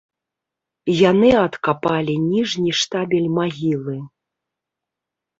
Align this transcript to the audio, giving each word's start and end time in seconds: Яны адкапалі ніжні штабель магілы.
Яны 0.99 1.27
адкапалі 1.47 2.15
ніжні 2.21 2.71
штабель 2.79 3.27
магілы. 3.39 3.93